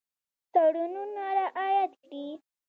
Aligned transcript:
تړونونه 0.53 1.23
رعایت 1.37 1.91
کړي. 2.03 2.27